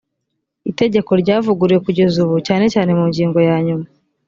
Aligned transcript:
itegeko 0.71 1.11
ryavuguruwe 1.21 1.77
kugeza 1.85 2.15
ubu 2.25 2.35
cyane 2.47 2.65
cyane 2.73 2.91
mu 2.97 3.03
ngingo 3.11 3.39
yanyuma 3.49 3.85